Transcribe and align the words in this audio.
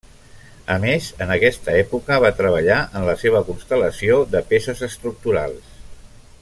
A 0.75 0.77
més, 0.85 1.09
en 1.25 1.33
aquesta 1.35 1.75
època 1.81 2.17
va 2.25 2.33
treballar 2.39 2.79
en 3.01 3.07
la 3.11 3.15
seva 3.25 3.45
constel·lació 3.51 4.19
de 4.33 4.43
peces 4.55 4.83
estructurals. 4.93 5.75